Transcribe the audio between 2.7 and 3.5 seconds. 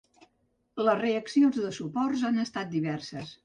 diverses.